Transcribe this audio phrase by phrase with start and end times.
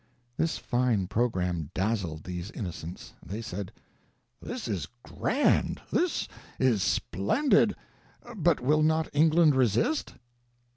[0.35, 3.13] This fine program dazzled these innocents.
[3.23, 3.71] They said:
[4.41, 6.27] "This is grand this
[6.57, 7.75] is splendid;
[8.35, 10.15] but will not England resist?"